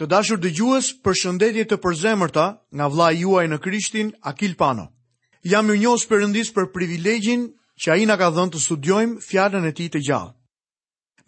[0.00, 2.42] Të dashur dëgjues, përshëndetje të përzemërta
[2.80, 4.86] nga vllai juaj në Krishtin Akil Pano.
[5.44, 7.42] Jam i njohës Perëndis për privilegjin
[7.82, 10.32] që ai na ka dhënë të studiojmë fjalën e tij të gjallë.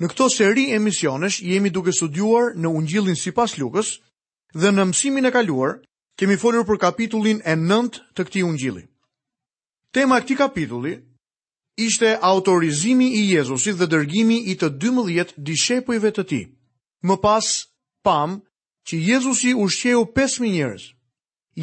[0.00, 3.90] Në këto seri emisionesh jemi duke studiuar në Ungjillin sipas Lukës
[4.56, 5.74] dhe në mësimin e kaluar
[6.18, 8.86] kemi folur për kapitullin e 9 të këtij Ungjilli.
[9.92, 10.94] Tema e këtij kapitulli
[11.76, 16.44] ishte autorizimi i Jezusit dhe dërgimi i të 12 dishepujve të tij.
[17.04, 17.50] Më pas
[18.02, 18.40] pam
[18.90, 20.82] që Jezusi ushqeu 5.000 njërës.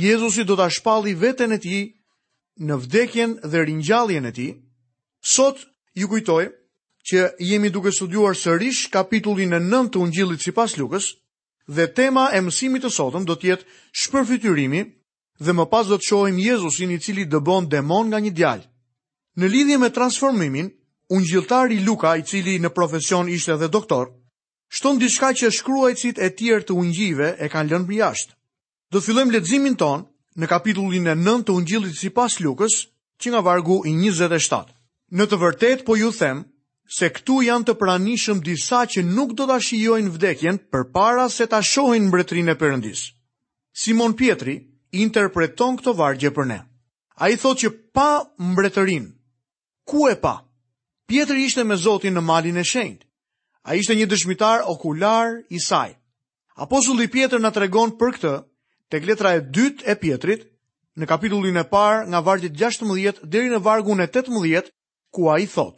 [0.05, 1.77] Jezusi do të shpalli vetën e ti
[2.67, 4.47] në vdekjen dhe rinjalljen e ti.
[5.33, 5.59] Sot
[5.97, 6.45] ju kujtoj
[7.11, 11.09] që jemi duke studuar sërish kapitullin e 9 të ungjillit si pas lukës
[11.67, 13.65] dhe tema e mësimit të sotëm do tjetë
[14.01, 14.81] shpërfytyrimi
[15.39, 18.65] dhe më pas do të shohim Jezusin i cili dëbon demon nga një djalë.
[19.39, 20.69] Në lidhje me transformimin,
[21.15, 24.09] ungjilltari Luka, i cili në profesion ishte edhe doktor,
[24.71, 28.35] Shton diçka që shkruajtësit e tjerë të ungjive e kanë lënë për jashtë.
[28.93, 30.03] Do të fillojmë leximin ton
[30.39, 32.75] në kapitullin e 9 të Ungjillit sipas Lukës,
[33.21, 34.67] që nga vargu i 27.
[35.17, 36.43] Në të vërtetë po ju them
[36.97, 41.45] se këtu janë të pranishëm disa që nuk do të ashijojnë vdekjen për para se
[41.49, 43.01] të ashojnë mbretrin e përëndis.
[43.85, 44.55] Simon Pietri
[45.05, 46.59] interpreton këto vargje për ne.
[47.19, 48.09] A i thot që pa
[48.51, 49.09] mbretërin,
[49.89, 50.37] ku e pa?
[51.09, 53.08] Pietri ishte me Zotin në malin e shenjtë.
[53.69, 55.91] A ishte një dëshmitar okular i saj.
[56.57, 58.31] Apostulli Pjetër na tregon për këtë
[58.89, 60.47] tek letra e dytë e Pjetrit,
[60.97, 64.71] në kapitullin e parë nga vargjit 16 deri në vargun e 18,
[65.13, 65.77] ku ai thot: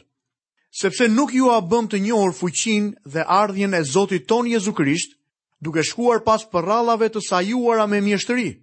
[0.72, 5.18] Sepse nuk ju a bëm të njohur fuqinë dhe ardhjën e Zotit ton Jezu Krisht,
[5.60, 8.54] duke shkuar pas përrallave të sajuara me mjeshtri,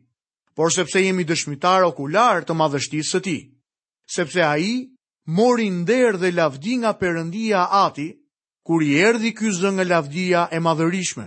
[0.57, 3.37] por sepse jemi dëshmitar okular të madhështisë së ti,
[4.09, 4.73] Sepse ai
[5.37, 8.09] mori nder dhe lavdi nga Perëndia Ati,
[8.69, 11.25] kur i erdhi ky zë nga lavdia e madhërishme.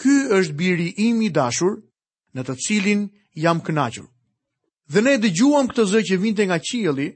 [0.00, 1.74] Ky është biri im i dashur,
[2.34, 3.02] në të cilin
[3.44, 4.06] jam kënaqur.
[4.92, 7.08] Dhe ne dëgjuam këtë zë që vinte nga qielli,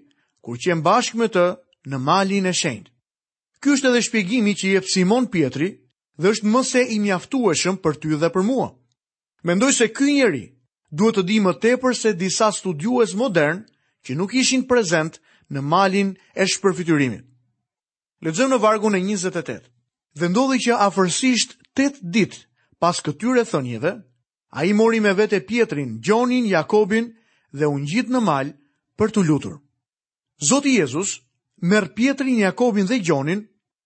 [0.44, 1.46] kur qëm bashkë me të
[1.90, 2.92] në malin e shenjtë.
[3.64, 5.70] Ky është edhe shpjegimi që jep Simon Pietri
[6.20, 8.68] dhe është më se i mjaftueshëm për ty dhe për mua.
[9.48, 10.44] Mendoj se ky njeri
[10.92, 13.64] duhet të di më tepër se disa studiues modern
[14.04, 15.16] që nuk ishin prezent
[15.48, 17.24] në malin e shpërfityrimit.
[18.26, 19.54] Lexojmë në vargu në 28.
[20.20, 21.52] Dhe ndodhi që afërsisht
[21.82, 22.40] 8 ditë
[22.82, 23.92] pas këtyre thënieve,
[24.58, 27.12] ai mori me vete Pietrin, Gjonin, Jakobin
[27.54, 28.50] dhe u ngjit në mal
[28.98, 29.60] për tu lutur.
[30.48, 31.16] Zoti Jezus
[31.62, 33.44] merr Pietrin, Jakobin dhe Gjonin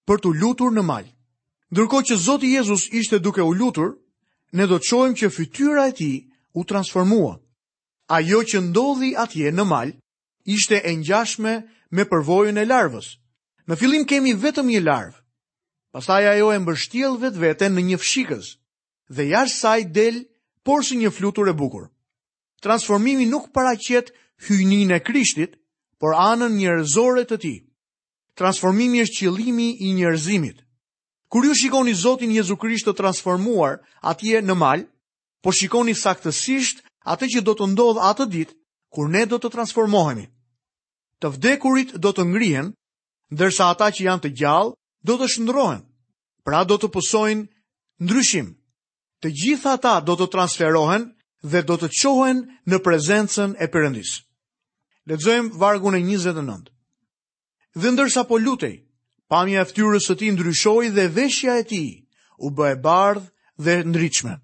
[0.08, 1.04] për tu lutur në mal.
[1.72, 3.98] Ndërkohë që Zoti Jezus ishte duke u lutur,
[4.52, 6.16] ne do të shohim që fytyra e tij
[6.56, 7.36] u transformua.
[8.16, 9.92] Ajo që ndodhi atje në mal
[10.56, 11.52] ishte e ngjashme
[11.92, 13.12] me përvojën e larvës.
[13.70, 15.18] Në fillim kemi vetëm një larvë,
[15.94, 18.48] pasaj ajo e mbështjel vetë në një fshikës,
[19.14, 20.16] dhe jashtë saj del,
[20.66, 21.84] por si një flutur e bukur.
[22.62, 24.10] Transformimi nuk paraqet
[24.48, 25.54] hyjnin e krishtit,
[26.02, 27.54] por anën njerëzore të ti.
[28.38, 30.58] Transformimi është qëllimi i njerëzimit.
[31.32, 33.78] Kur ju shikoni Zotin Jezu Krisht të transformuar
[34.10, 34.80] atje në mal,
[35.42, 36.82] po shikoni saktësisht
[37.14, 38.56] atë që do të ndodhë atë ditë
[38.92, 40.26] kur ne do të transformohemi.
[41.22, 42.72] Të vdekurit do të ngrihen
[43.32, 44.72] ndërsa ata që janë të gjallë
[45.08, 45.82] do të shndrohen.
[46.46, 47.48] Pra do të pusojnë
[48.04, 48.48] ndryshim.
[49.24, 51.04] Të gjitha ata do të transferohen
[51.50, 52.38] dhe do të qohen
[52.70, 54.10] në prezencën e përëndis.
[55.08, 56.70] Ledzojmë vargu e 29.
[57.80, 58.76] Dhe ndërsa po lutej,
[59.30, 61.84] pamja e ftyrës së ti ndryshoj dhe veshja e ti
[62.44, 63.24] u bëhe bardh
[63.64, 64.34] dhe ndryshme.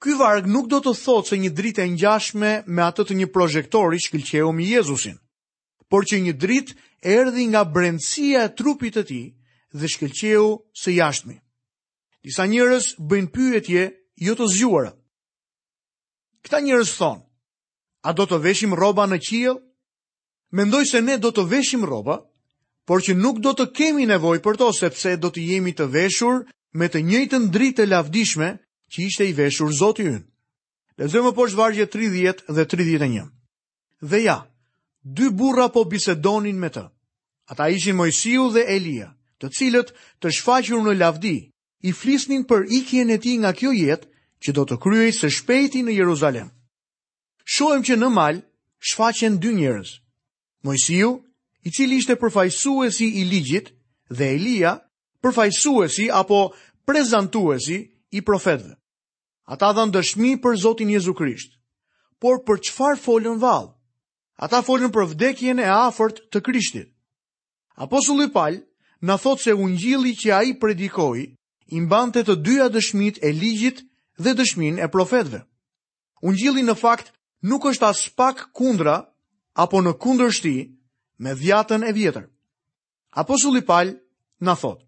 [0.00, 3.28] Ky varg nuk do të thotë se një dritë e njashme me atë të një
[3.34, 5.16] projektori shkëlqeu mi Jezusin
[5.94, 6.74] por që një dritë
[7.06, 9.20] erdi nga brendësia e trupit të ti
[9.78, 10.46] dhe shkelqeu
[10.80, 11.36] së jashtëmi.
[12.26, 13.82] Disa njërës bëjnë pyetje
[14.26, 14.90] jo të zgjuara.
[16.42, 19.60] Këta njërës thonë, a do të veshim roba në qiel?
[20.58, 22.16] Mendoj se ne do të veshim roba,
[22.90, 26.40] por që nuk do të kemi nevoj për to sepse do të jemi të veshur
[26.78, 28.48] me të njëjtën dritë e lavdishme
[28.92, 30.24] që ishte i veshur Zoti ynë.
[31.00, 33.30] Lezëmë poshtë vargje 30 dhe 31.
[34.10, 34.40] Dhe ja,
[35.04, 36.84] dy burra po bisedonin me të.
[37.52, 39.90] Ata ishin Mojsiu dhe Elia, të cilët
[40.24, 41.34] të shfaqur në lavdi,
[41.84, 44.08] i flisnin për ikjen e ti nga kjo jetë
[44.44, 46.48] që do të kryoj së shpejti në Jeruzalem.
[47.44, 48.40] Shohem që në mal
[48.88, 49.90] shfaqen dy njerëz.
[50.64, 51.10] Mojsiu,
[51.64, 53.68] i cili ishte përfaqësuesi i ligjit,
[54.08, 54.72] dhe Elia,
[55.22, 56.40] përfaqësuesi apo
[56.88, 57.78] prezantuesi
[58.16, 58.74] i profetëve.
[59.52, 61.60] Ata dhanë dëshmi për Zotin Jezu Krisht.
[62.20, 63.68] Por për çfarë folën valë,
[64.42, 66.88] Ata folën për vdekjen e afërt të Krishtit.
[67.86, 68.58] Apostulli Paul
[69.06, 71.24] na thot se Ungjilli që ai predikoi
[71.74, 73.82] i mbante të dyja dëshmitë e ligjit
[74.24, 75.40] dhe dëshminë e profetëve.
[76.26, 77.12] Ungjilli në fakt
[77.46, 78.96] nuk është as pak kundra
[79.64, 80.54] apo në kundërshti
[81.24, 82.26] me vjetën e vjetër.
[83.22, 83.94] Apostulli Paul
[84.42, 84.82] na thot: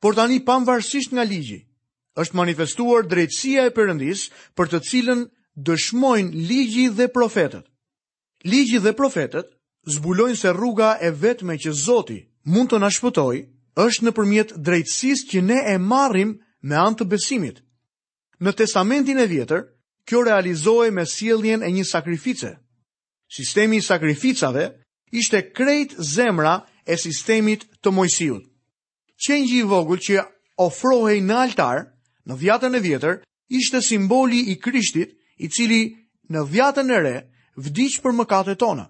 [0.00, 1.60] "Por tani pavarësisht nga ligji
[2.20, 5.22] është manifestuar drejtësia e Perëndis, për të cilën
[5.68, 7.68] dëshmojnë ligji dhe profetët."
[8.46, 9.46] Ligji dhe profetet
[9.90, 12.20] zbulojnë se rruga e vetme që Zoti
[12.54, 13.40] mund të na shpëtojë
[13.84, 16.30] është nëpërmjet drejtësisë që ne e marrim
[16.70, 17.58] me anë të besimit.
[18.44, 19.64] Në Testamentin e Vjetër,
[20.06, 22.52] kjo realizohej me sieljen e një sakrifice.
[23.36, 24.66] Sistemi i sakrificave
[25.20, 26.54] ishte krejt zemra
[26.86, 28.44] e sistemit të Mojsiut.
[29.26, 30.22] Qëngji i vogël që
[30.66, 31.82] ofrohej në altar
[32.28, 33.20] në Vjetën e Vjetër
[33.58, 35.82] ishte simboli i Krishtit, i cili
[36.32, 37.16] në Vjetën e Re
[37.56, 38.86] vdiq për mëkatet tona.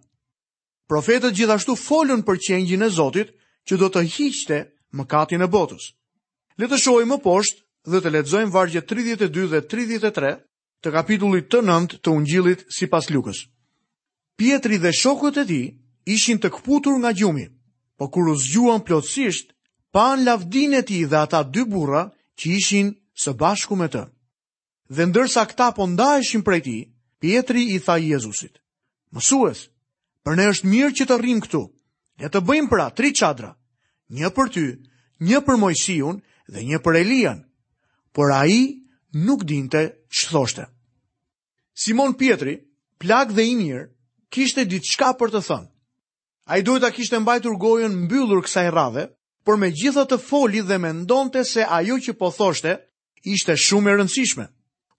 [0.91, 3.33] Profetët gjithashtu folën për qengjin e Zotit
[3.67, 4.59] që do të hiqte
[4.95, 5.93] mëkatin e botës.
[6.59, 10.35] Le të shohim më poshtë dhe të lexojmë vargje 32 dhe 33
[10.83, 13.45] të kapitullit të 9 të Ungjillit sipas Lukës.
[14.39, 15.67] Pietri dhe shokët e tij
[16.15, 17.47] ishin të kputur nga gjumi,
[17.99, 19.53] por kur u zgjuan plotësisht,
[19.95, 22.87] pan lavdinë e tij dhe ata dy burra që ishin
[23.23, 24.03] së bashku me të.
[24.95, 26.81] Dhe ndërsa këta po ndaheshin prej tij,
[27.19, 28.59] Pietri i tha Jezusit,
[29.15, 29.67] mësues,
[30.27, 31.61] për ne është mirë që të rrim këtu,
[32.21, 33.53] le të bëjmë pra tri qadra,
[34.19, 34.65] një për ty,
[35.31, 36.21] një për Mojsiun
[36.53, 37.41] dhe një për Elian,
[38.15, 38.59] por a i
[39.17, 39.83] nuk dinte
[40.13, 40.67] që thoshte.
[41.77, 42.57] Simon Pietri,
[43.01, 43.87] plak dhe i mirë,
[44.33, 45.69] kishte ditë shka për të thënë.
[46.47, 49.07] A i duhet a kishte mbajtur gojën mbyllur kësaj rave,
[49.45, 52.77] por me gjitha të foli dhe me ndonte se ajo që po thoshte,
[53.25, 54.47] ishte shumë e rëndësishme.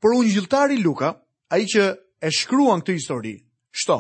[0.01, 1.13] Por unë gjiltari Luka,
[1.49, 1.85] a i që
[2.21, 3.33] e shkruan këtë histori,
[3.71, 3.97] shto,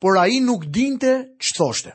[0.00, 1.92] por a i nuk dinte që thoshte.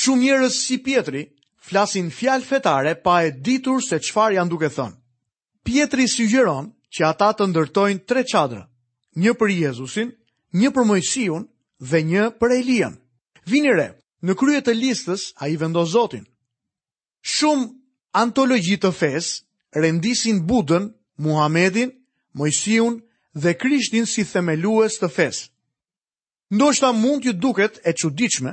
[0.00, 1.24] Shumë njërës si Pietri
[1.68, 4.96] flasin fjalë fetare pa e ditur se qfar janë duke thënë.
[5.64, 8.64] Pietri sugjeron që ata të ndërtojnë tre qadrë,
[9.22, 10.10] një për Jezusin,
[10.52, 11.44] një për Mojsiun
[11.90, 12.96] dhe një për Elian.
[13.46, 13.88] Vinire,
[14.22, 16.24] në kryet e listës a i vendos Zotin.
[17.20, 17.70] Shumë
[18.22, 20.90] antologji të fesë rendisin Budën,
[21.22, 21.90] Muhamedin,
[22.36, 23.02] Mojsiun, Mojsiun,
[23.34, 25.48] dhe Krishtin si themelues të fesë.
[26.52, 28.52] Ndoshta mund t'ju duket e çuditshme,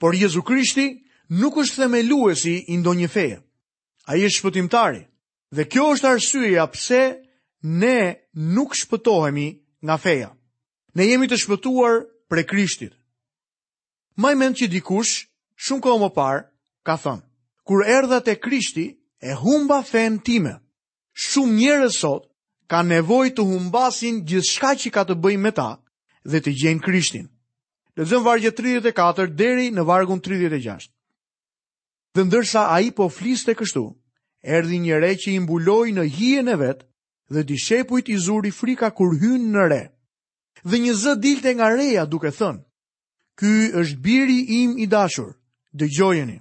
[0.00, 1.02] por Jezu Krishti
[1.40, 3.38] nuk është themeluesi i ndonjë feje.
[4.10, 5.02] Ai është shpëtimtari
[5.54, 7.02] dhe kjo është arsyeja pse
[7.62, 7.98] ne
[8.54, 9.48] nuk shpëtohemi
[9.86, 10.30] nga feja.
[10.96, 11.94] Ne jemi të shpëtuar
[12.28, 12.92] pre Krishtit.
[14.20, 15.14] Më i mend që dikush
[15.64, 16.40] shumë kohë më parë
[16.86, 17.24] ka thënë,
[17.66, 18.86] kur erdha te Krishti
[19.28, 20.58] e humba fen time.
[21.14, 22.26] Shumë njerëz sot
[22.72, 25.68] ka nevoj të humbasin gjithë shka që ka të bëjmë me ta
[26.30, 27.26] dhe të gjenë krishtin.
[28.00, 30.88] Lezëm vargje 34 deri në vargun 36.
[32.16, 33.82] Dhe ndërsa a i po fliste kështu,
[34.56, 36.86] erdi një re që i mbuloj në hije e vetë
[37.34, 39.82] dhe di shepujt i zuri frika kur hynë në re.
[40.64, 42.64] Dhe një zë dilte nga reja duke thënë,
[43.38, 45.28] ky është biri im i dashur,
[45.78, 46.38] dhe gjojeni.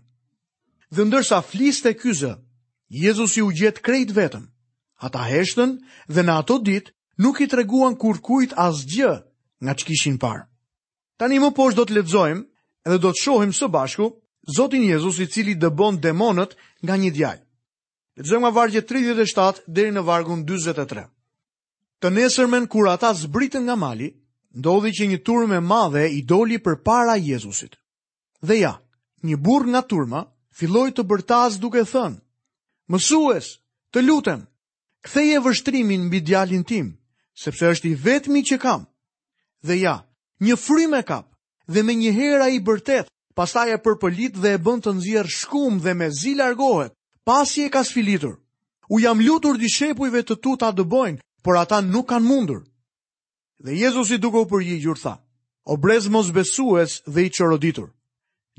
[0.96, 1.92] Dhe ndërsa fliste
[2.22, 2.34] zë,
[3.04, 4.48] Jezus ju gjetë krejt vetëm,
[5.06, 5.72] Ata heshtën
[6.14, 6.94] dhe në ato ditë
[7.26, 9.12] nuk i treguan kurkujt asgjë
[9.66, 10.44] nga që kishin parë.
[11.20, 12.44] Tani më poshtë do të ledzojmë
[12.88, 14.12] edhe do të shohim së bashku
[14.58, 16.54] Zotin Jezus i cili dëbon demonët
[16.86, 17.44] nga një djallë.
[18.20, 21.06] Ledzojmë nga vargjët 37 deri në vargun 23.
[22.02, 24.10] Të nesërmen kur ata zbritën nga mali,
[24.58, 27.78] ndodhi që një turme madhe i doli për para Jezusit.
[28.42, 28.74] Dhe ja,
[29.26, 30.24] një burë nga turma
[30.58, 32.18] filloj të bërtaz duke thënë,
[32.92, 33.52] mësues,
[33.94, 34.42] të lutem,
[35.02, 36.90] Ktheje e vështrimin mbi djalin tim,
[37.44, 38.84] sepse është i vetmi që kam.
[39.68, 39.96] Dhe ja,
[40.46, 41.26] një frym e kap,
[41.74, 45.82] dhe me një hera i bërtet, pastaj e përpëllit dhe e bënd të nxjerr shkum
[45.84, 46.94] dhe me zi largohet,
[47.28, 48.36] pasi e ka sfilitur.
[48.94, 52.62] U jam lutur di shepujve të tu ta dëbojnë, por ata nuk kanë mundur.
[53.66, 55.16] Dhe Jezus i u për ji tha,
[55.72, 57.90] o brez mos besues dhe i qëroditur.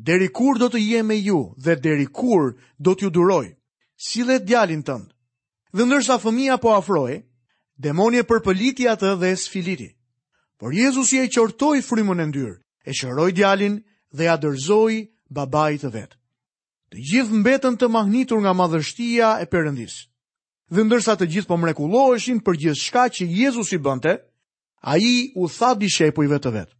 [0.08, 3.46] Deri kur do të me ju dhe deri kur do t'ju duroj,
[4.06, 5.11] si dhe djalin tëndë
[5.72, 7.20] dhe ndërsa fëmija po afroj,
[7.80, 9.88] demoni e përpëliti atë dhe sfiliti.
[10.60, 12.54] Por Jezus i e qortoi frymën e ndyrë,
[12.86, 13.80] e shëroj djalin
[14.12, 16.16] dhe a dërzoj babaj të vetë.
[16.92, 19.96] Të gjithë mbetën të mahnitur nga madhështia e përëndis.
[20.72, 24.14] Dhe ndërsa të gjithë po mrekulloheshin për gjithë shka që Jezus i bënte,
[24.84, 26.74] a i u tha shepu i vetë të vetë.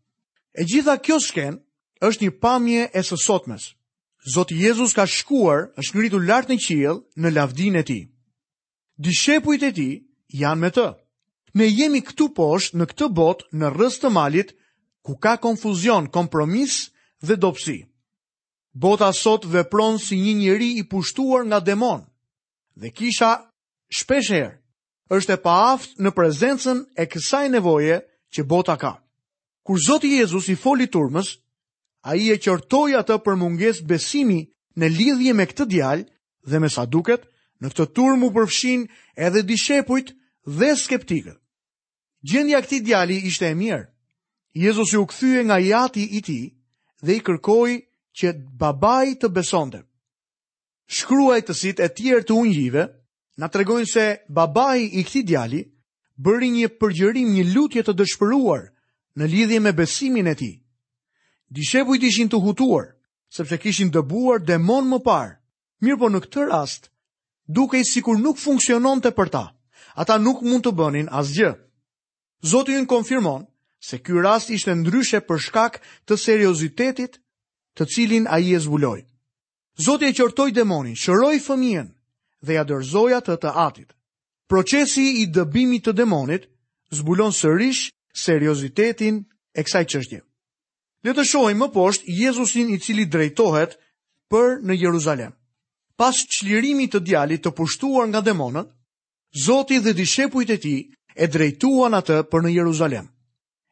[0.54, 1.54] E gjitha kjo shken
[2.04, 3.72] është një pamje e sësotmes.
[4.34, 8.02] Zotë Jezus ka shkuar është ngritur lartë në qilë në lavdinë e tij
[9.06, 9.88] dishepujt e ti
[10.42, 10.87] janë me të.
[11.59, 14.54] Ne jemi këtu poshtë në këtë botë në rrës të malit,
[15.04, 16.78] ku ka konfuzion, kompromis
[17.26, 17.76] dhe dopsi.
[18.85, 22.00] Bota sot vepron si një njeri i pushtuar nga demon,
[22.80, 23.32] dhe kisha
[23.99, 24.50] shpesher
[25.12, 27.99] është e pa aftë në prezencën e kësaj nevoje
[28.32, 28.92] që bota ka.
[29.66, 31.35] Kur Zoti Jezus i foli turmës,
[32.09, 34.40] a i e qërtoj atë për munges besimi
[34.80, 36.09] në lidhje me këtë djalë
[36.50, 37.28] dhe me sa duket,
[37.62, 38.81] Në këtë tur mu përfshin
[39.25, 40.09] edhe dishepujt
[40.61, 41.37] dhe skeptikët.
[42.31, 43.85] Gjendja këti djali ishte e mirë.
[44.62, 46.40] Jezus ju këthyje nga jati i ti
[47.07, 47.71] dhe i kërkoj
[48.19, 49.81] që babaj të besonte.
[50.97, 52.83] Shkruaj të sit e tjerë të unjive,
[53.40, 54.07] na tregojnë se
[54.38, 55.62] babaj i këti djali
[56.23, 58.66] bëri një përgjërim një lutje të dëshpëruar
[59.23, 60.52] në lidhje me besimin e ti.
[61.54, 62.90] Dishepujt ishin të hutuar,
[63.37, 65.37] sepse kishin dëbuar demon më parë,
[65.83, 66.91] mirë po në këtë rast,
[67.49, 69.44] duke i sikur nuk funksionon të për ta.
[69.94, 71.50] Ata nuk mund të bënin asgjë.
[72.42, 73.46] Zotë ju në konfirmon
[73.82, 77.18] se kjo rast ishte ndryshe për shkak të seriozitetit
[77.76, 79.02] të cilin a i e zbuloj.
[79.84, 81.90] Zotë e qërtoj demonin, shëroj fëmijen
[82.44, 83.90] dhe ja dërzoja të të atit.
[84.49, 86.49] Procesi i dëbimit të demonit
[86.92, 89.22] zbulon sërish seriozitetin
[89.56, 90.20] e kësaj qështje.
[91.04, 93.78] Le të shohim më poshtë Jezusin i cili drejtohet
[94.30, 95.32] për në Jeruzalem
[96.02, 98.66] pas qlirimi të djalit të pushtuar nga demonët,
[99.44, 100.76] Zoti dhe dishepujt e ti
[101.14, 103.04] e drejtuan atë për në Jeruzalem.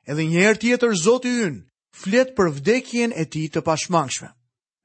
[0.08, 1.56] Edhe njerë tjetër Zoti yn
[2.02, 4.28] flet për vdekjen e ti të pashmangshme.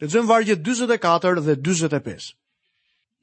[0.01, 2.31] Të gjëmë vargjet 24 dhe 25.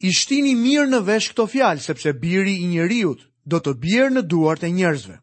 [0.08, 4.62] Ishtini mirë në vesh këto fjalë, sepse biri i njeriut do të bjerë në duart
[4.64, 5.16] e njerëzve.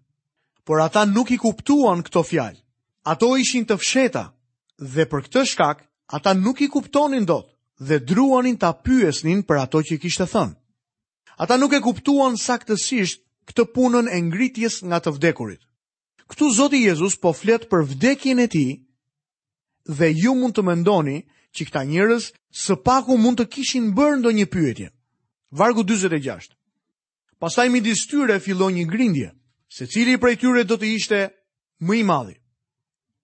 [0.68, 2.60] Por ata nuk i kuptuan këto fjalë.
[3.10, 4.26] Ato ishin të fsheta
[4.94, 5.82] dhe për këtë shkak
[6.20, 7.48] ata nuk i kuptonin dot
[7.80, 10.56] dhe druanin ta pyesnin për ato që kishte thënë.
[11.40, 15.62] Ata nuk e kuptuan saktësisht këtë punën e ngritjes nga të vdekurit.
[16.30, 18.74] Këtu Zoti Jezus po flet për vdekjen e tij
[19.88, 21.18] dhe ju mund të mendoni
[21.56, 24.90] që këta njerëz së paku mund të kishin bërë ndonjë pyetje.
[25.58, 26.54] Vargu 46.
[27.40, 29.30] Pastaj midis tyre fillon një grindje,
[29.72, 31.20] se cili prej tyre do të ishte
[31.88, 32.36] më i madhi.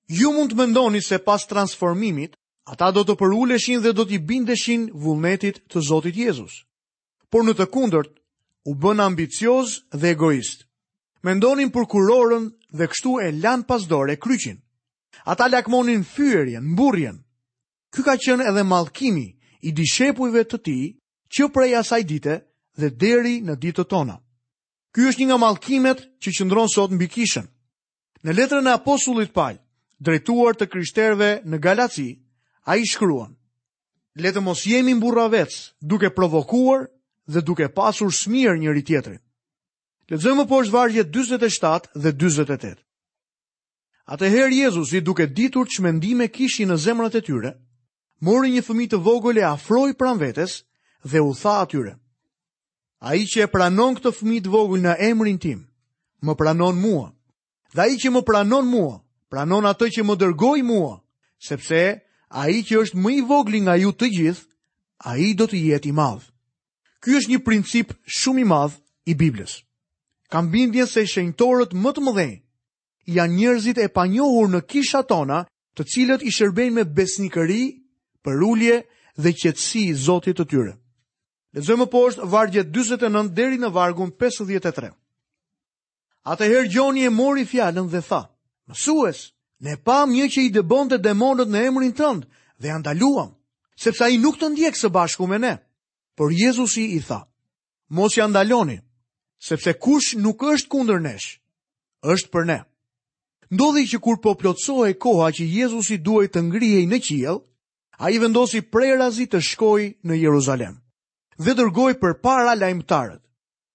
[0.08, 4.88] Ju mund të mendoni se pas transformimit Ata do të përuleshin dhe do t'i bindeshin
[4.90, 6.64] vullnetit të Zotit Jezus.
[7.30, 8.10] Por në të kundërt,
[8.66, 10.66] u bën ambicioz dhe egoist.
[11.22, 14.58] Mendonin për kurorën dhe kështu e lanë pas dore kryqin.
[15.30, 17.22] Ata lakmonin fyërjen, mburjen.
[17.94, 19.28] Ky ka qenë edhe mallkimi
[19.62, 20.86] i dishepujve të tij
[21.34, 22.36] që prej asaj dite
[22.80, 24.18] dhe deri në të tona.
[24.94, 27.46] Ky është një nga mallkimet që qëndronë sot mbi kishën.
[28.26, 29.56] Në letrën e apostullit Paul,
[30.02, 32.10] drejtuar të kryshterve në Galaci,
[32.66, 33.36] A i shkruan,
[34.18, 36.88] letë mos jemi në burra vetës, duke provokuar
[37.30, 39.22] dhe duke pasur smirë njëri tjetërin.
[40.10, 42.80] Letëzëmë po është vargje 27 dhe 28.
[44.14, 47.52] Atëherë Jezus i duke ditur që mendime kishi në zemrat e tyre,
[48.26, 50.60] mori një fëmi të vogële afroj pran vetës
[51.12, 51.94] dhe u tha atyre.
[53.06, 55.62] A i që e pranon këtë fëmi të vogël në emrin tim,
[56.26, 57.08] më pranon mua.
[57.74, 58.98] Dhe a i që më pranon mua,
[59.30, 60.94] pranon atë që më dërgoj mua,
[61.50, 61.82] sepse
[62.34, 64.48] a i që është më i vogli nga ju të gjithë,
[65.10, 66.26] a i do të jetë i madhë.
[67.04, 68.80] Ky është një princip shumë i madhë
[69.12, 69.60] i Biblës.
[70.34, 72.36] Kam bindje se shenjtorët më të mëdhenj,
[73.16, 75.44] janë njerëzit e panjohur në kisha tona
[75.78, 77.64] të cilët i shërbejnë me besnikëri,
[78.26, 78.78] për dhe
[79.16, 80.74] dhe qetësi zotit të tyre.
[81.56, 84.90] Lezëmë po është vargjet 29 deri në vargun 53.
[86.28, 88.26] Atëherë Gjoni e mori fjallën dhe tha,
[88.68, 89.30] mësues,
[89.62, 92.28] Ne pam një që i dëbon të demonët në emrin tëndë
[92.64, 93.30] dhe andaluam,
[93.80, 95.54] sepse a i nuk të ndjekë së bashku me ne.
[96.16, 97.22] Por Jezusi i tha,
[97.90, 98.78] mos i andaloni,
[99.48, 101.30] sepse kush nuk është kundër nesh,
[102.04, 102.58] është për ne.
[103.52, 107.40] Ndodhi që kur po plotsoj koha që Jezusi duaj të ngrijej në qiel,
[108.00, 110.82] a i vendosi prej razi të shkoj në Jeruzalem
[111.36, 113.20] dhe dërgoj për para lajmëtarët.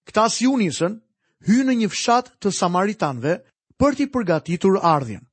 [0.08, 0.94] Këta si unisën,
[1.48, 3.34] hy në një fshat të samaritanve
[3.80, 5.24] për t'i përgatitur ardhjen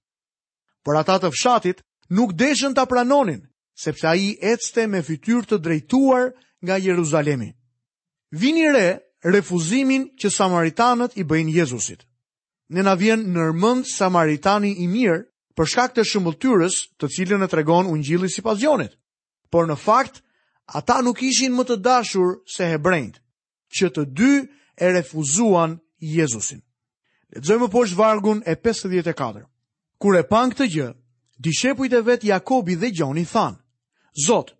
[0.88, 1.82] por ata të fshatit
[2.16, 3.42] nuk deshën ta pranonin,
[3.84, 6.30] sepse ai ecte me fytyrë të drejtuar
[6.64, 7.50] nga Jeruzalemi.
[8.42, 8.88] Vini re
[9.36, 12.06] refuzimin që samaritanët i bëjnë Jezusit.
[12.74, 15.20] Ne na vjen nërmend samaritani i mirë
[15.60, 18.96] për shkak të shëmbulltyrës të cilën e tregon Ungjilli sipas Jonit.
[19.52, 20.24] Por në fakt
[20.80, 23.20] ata nuk ishin më të dashur se hebrejt,
[23.76, 24.32] që të dy
[24.86, 25.76] e refuzuan
[26.16, 26.64] Jezusin.
[27.36, 29.44] Lexojmë poshtë vargun e 54.
[29.98, 30.88] Kur e pan këtë gjë,
[31.46, 33.56] dishepujt e vet Jakobi dhe Gjoni than:
[34.28, 34.52] Zot,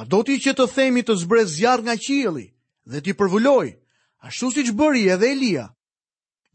[0.00, 2.44] a do ti që të themi të zbrez zjarr nga qielli
[2.92, 3.68] dhe ti përvuloj,
[4.28, 5.64] ashtu siç bëri edhe Elia?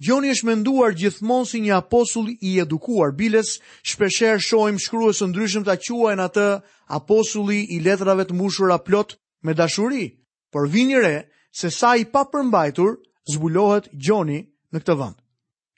[0.05, 3.55] Gjoni është menduar gjithmonë si një apostull i edukuar biles,
[3.89, 6.45] shpeshherë shohim shkruesë ndryshëm ta quajnë atë
[6.99, 10.05] apostulli i letrave të mbushura plot me dashuri,
[10.53, 11.15] por vini re
[11.61, 12.93] se sa i pa përmbajtur
[13.33, 14.39] zbulohet Gjoni
[14.73, 15.17] në këtë vend.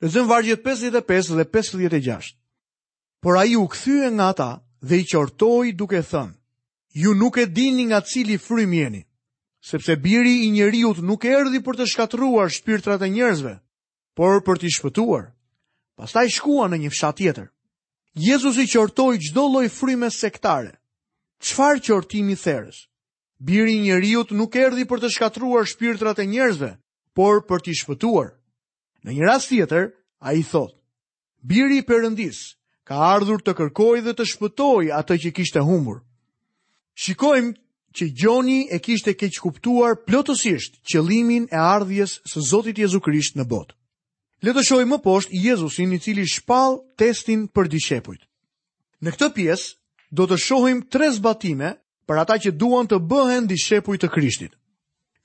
[0.03, 2.35] Lezëm vargjet 55 dhe 56
[3.21, 4.51] por a ju u këthyë nga ta
[4.81, 6.33] dhe i qortoj duke thënë,
[7.03, 9.03] ju nuk e dini nga cili frym jeni,
[9.61, 13.53] sepse biri i njeriut nuk erdi për të shkatruar shpirtrat e njerëzve,
[14.17, 15.25] por për t'i shpëtuar.
[16.01, 17.47] Pastaj shkua në një fshat tjetër.
[18.17, 20.73] Jezus i qortoj gjdo loj frime sektare.
[21.41, 22.89] Qfar qortimi theres?
[23.39, 26.71] Biri i njeriut nuk erdi për të shkatruar shpirtrat e njerëzve,
[27.15, 28.33] por për t'i shpëtuar.
[29.05, 29.93] Në një rast tjetër,
[30.25, 30.77] a i thotë,
[31.41, 32.49] biri i përëndisë,
[32.91, 36.01] ka ardhur të kërkoj dhe të shpëtoj atë që kishte humbur.
[36.99, 37.53] Shikojmë
[37.95, 43.45] që Gjoni e kishte keqë kuptuar plotësisht qëlimin e ardhjes së Zotit Jezu Krisht në
[43.51, 43.77] botë.
[44.43, 48.25] Le të shohim më poshtë Jezusin i cili shpall testin për dishepujt.
[49.03, 49.71] Në këtë pjesë
[50.17, 51.71] do të shohim tre zbatime
[52.11, 54.51] për ata që duan të bëhen dishepuj të Krishtit.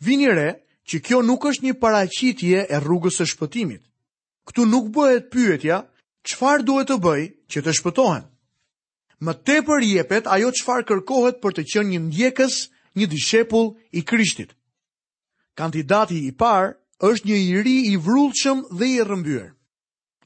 [0.06, 0.52] Vini re
[0.86, 3.82] që kjo nuk është një paraqitje e rrugës së shpëtimit.
[4.54, 5.82] Ktu nuk bëhet pyetja
[6.26, 8.24] qëfar duhet të bëj që të shpëtohen.
[9.24, 12.56] Më tepër jepet ajo qëfar kërkohet për të qenë një ndjekës,
[12.98, 14.50] një dishepull i krishtit.
[15.56, 16.74] Kandidati i parë
[17.10, 19.48] është një i ri i vrullëshëm dhe i rëmbyrë.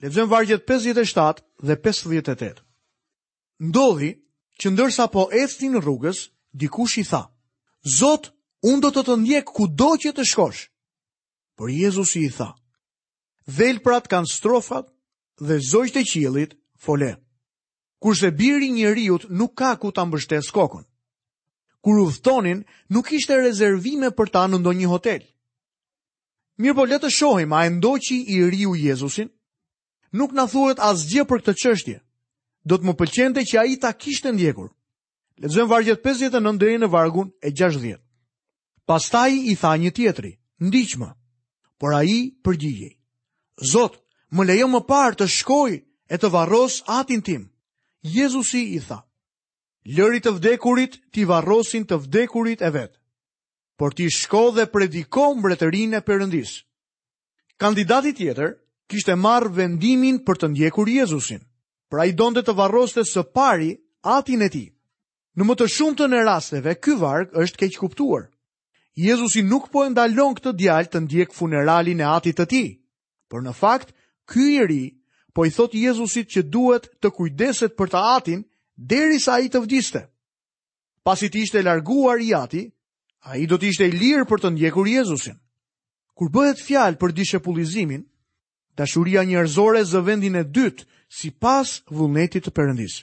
[0.03, 2.63] Lezëm vargjet 57 dhe 58.
[3.69, 4.11] Ndodhi
[4.61, 6.25] që ndërsa po esti në rrugës,
[6.59, 7.25] dikush i tha,
[7.99, 8.31] Zot,
[8.69, 10.67] unë do të të ndjek ku do që të shkosh.
[11.57, 12.51] Por Jezus i tha,
[13.51, 14.89] Dhelprat kanë strofat
[15.49, 16.53] dhe zojtë e qilit
[16.85, 17.11] fole.
[18.03, 20.85] Kurse biri njeriut nuk ka ku ta mbështes kokën.
[21.85, 25.23] Kur u thtonin, nuk ishte rezervime për ta në ndonjë hotel.
[26.61, 29.31] Mirë po letë shohim, a e ndoqi i riu Jezusin?
[30.13, 31.99] Nuk në thuet asgje për këtë qështje.
[32.69, 34.69] Do të më pëlqente që a i ta kishtë ndjekur.
[35.41, 37.97] Lezëm vargjet 59 dhe në vargun e 60.
[38.89, 41.11] Pastaj i tha një tjetri, ndiqma,
[41.81, 42.93] por a i përgjigjej.
[43.73, 43.97] Zotë,
[44.37, 45.73] më lejo më parë të shkoj
[46.09, 47.47] e të varros atin tim.
[48.03, 49.03] Jezusi i tha,
[49.85, 52.97] lëri të vdekurit ti varrosin të vdekurit e vetë,
[53.77, 56.51] por ti shko dhe prediko mbretërin e përëndis.
[57.61, 58.55] Kandidati tjetër
[58.89, 61.43] kishte marrë vendimin për të ndjekur Jezusin,
[61.93, 64.65] pra i donde të varroste së pari atin e ti.
[65.37, 68.31] Në më të shumë të në rasteve, ky varg është keq kuptuar.
[68.97, 72.65] Jezusi nuk po e ndalon këtë djalë të ndjek funeralin e atit të ti,
[73.31, 73.93] por në fakt,
[74.31, 74.85] ky i ri
[75.35, 78.45] po i thot Jezusit që duhet të kujdeset për të atin
[78.93, 80.05] deri sa i të vdiste.
[81.05, 82.63] Pas i ti ishte larguar i ati,
[83.27, 85.37] a i do të ishte i lirë për të ndjekur Jezusin.
[86.15, 88.03] Kur bëhet fjalë për dishepullizimin,
[88.77, 92.99] dashuria njerëzore zë vendin e dytë si pas vullnetit të përëndis.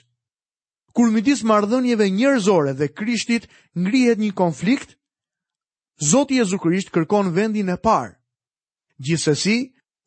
[0.96, 4.94] Kur midis mardhënjeve njerëzore dhe krishtit ngrihet një konflikt,
[5.98, 8.12] Zotë Jezu Krisht kërkon vendin e parë.
[9.02, 9.56] Gjithsesi,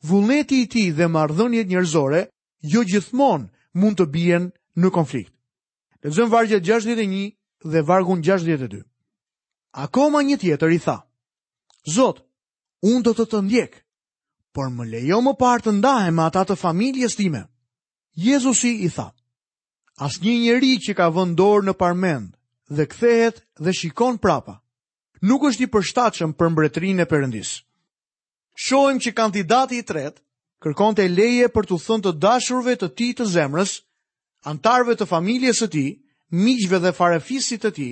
[0.03, 2.21] vullneti i ti dhe marrëdhëniet njerëzore
[2.73, 4.43] jo gjithmonë mund të bien
[4.81, 5.33] në konflikt.
[6.03, 7.33] Lexojm vargjet 61
[7.71, 8.81] dhe vargun 62.
[9.85, 10.97] Akoma një tjetër i tha:
[11.95, 12.23] Zot,
[12.83, 13.73] unë do të të ndjek,
[14.53, 17.43] por më lejo më parë të ndahem me ata të familjes time.
[18.25, 19.07] Jezusi i tha:
[20.05, 22.33] Asnjë njeri që ka vënë dorë në parmend
[22.75, 24.57] dhe kthehet dhe shikon prapa,
[25.21, 27.59] nuk është i përshtatshëm për mbretërinë e Perëndisë
[28.55, 30.19] shojmë që kandidati i tret,
[30.61, 33.77] kërkon të e leje për të thënë të dashurve të ti të zemrës,
[34.47, 35.85] antarve të familjes të ti,
[36.29, 37.89] miqve dhe farefisit të ti,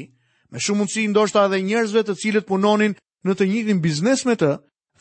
[0.52, 2.95] me shumë mundësi ndoshta dhe njerëzve të cilët punonin
[3.26, 4.52] në të njëjtin biznes me të,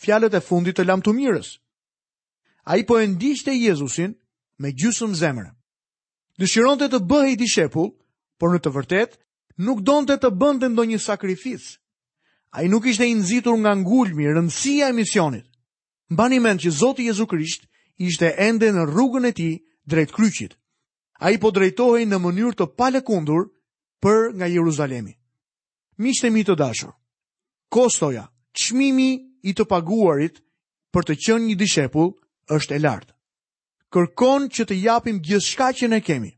[0.03, 1.49] fjalet e fundit të lamë të mirës.
[2.69, 4.15] A i po e ndishte Jezusin
[4.59, 5.51] me gjusëm zemrë.
[6.39, 7.91] Dëshiron të të bëhe i dishepull,
[8.39, 9.19] por në të vërtet,
[9.65, 10.93] nuk donë të të ndonjë sakrificë.
[10.93, 11.79] një sakrifisë.
[12.51, 15.47] A i nuk ishte i nëzitur nga ngulmi, rëndësia e misionit.
[16.11, 17.69] Mbani mend që Zoti Jezu Krisht
[18.01, 19.49] ishte ende në rrugën e ti
[19.91, 20.57] drejt kryqit.
[21.21, 23.49] A i po drejtohej në mënyrë të palekundur
[24.03, 25.13] për nga Jeruzalemi.
[26.17, 26.93] shte mi të dashur.
[27.69, 28.25] Kostoja,
[28.59, 29.11] qmimi
[29.43, 30.41] i të paguarit
[30.93, 32.11] për të qënë një dishepull
[32.49, 33.13] është e lartë.
[33.93, 36.33] Kërkon që të japim gjithë shka që ne kemi.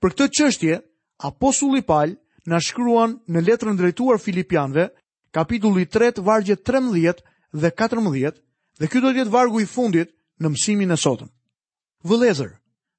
[0.00, 0.74] Për këtë qështje,
[1.20, 2.16] Apostulli Palë
[2.48, 4.88] në shkruan në letrën drejtuar Filipianve,
[5.32, 7.20] kapitulli 3, vargje 13
[7.52, 8.42] dhe 14,
[8.80, 11.28] dhe ky do të jetë vargu i fundit në mësimin e sotëm.
[12.06, 12.50] Vëlezër,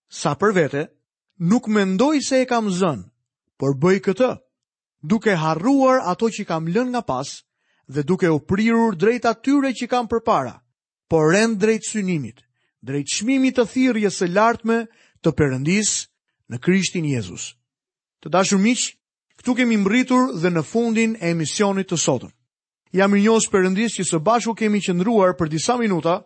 [0.09, 0.85] sa për vete,
[1.39, 3.05] nuk mendoj se e kam zënë,
[3.59, 4.31] por bëj këtë,
[5.03, 7.29] duke harruar ato që kam lën nga pas
[7.87, 10.57] dhe duke u prirur drejt atyre që kam përpara,
[11.09, 12.43] por rend drejt synimit,
[12.83, 14.83] drejt çmimit të thirrjes së lartme
[15.23, 15.93] të Perëndis
[16.51, 17.53] në Krishtin Jezus.
[18.21, 18.91] Të dashur miq,
[19.39, 22.31] Këtu kemi mbritur dhe në fundin e emisionit të sotëm.
[22.99, 26.17] Jam i njohës përëndis që së bashku kemi qëndruar për disa minuta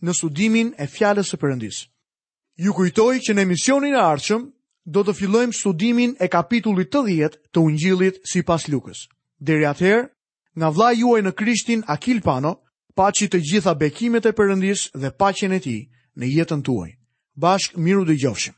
[0.00, 1.82] në studimin e fjales së përëndis.
[2.64, 4.46] Ju kujtoj që në emisionin e arqëm
[4.96, 9.04] do të fillojmë studimin e kapitullit të të Ungjillit si pas lukës.
[9.40, 10.08] Deri atëherë,
[10.58, 12.54] nga vla juaj në krishtin Akil Pano,
[12.98, 15.76] paci të gjitha bekimet e përëndis dhe pacjen e ti
[16.18, 16.90] në jetën tuaj.
[17.36, 18.56] Bashk miru dhe gjofshim.